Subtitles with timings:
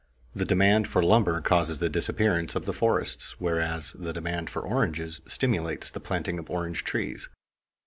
[0.31, 5.21] The demand for lumber causes the disappearance of the forests, whereas the demand for oranges
[5.27, 7.29] stimulates the planting of orange trees.